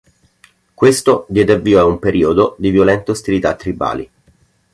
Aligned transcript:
Questo 0.73 1.27
diede 1.29 1.53
avvio 1.53 1.79
a 1.79 1.85
un 1.85 1.99
periodo 1.99 2.55
di 2.57 2.71
violente 2.71 3.11
ostilità 3.11 3.53
tribali. 3.53 4.09